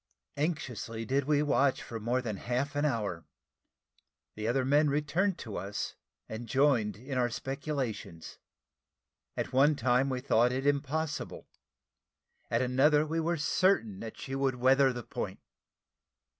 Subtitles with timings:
[0.37, 3.23] Anxiously did we watch for more than half an hour;
[4.33, 5.93] the other men returned to us,
[6.27, 8.39] and joined in our speculations.
[9.37, 11.47] At one time we thought it impossible
[12.49, 15.39] at another we were certain that she would weather the point.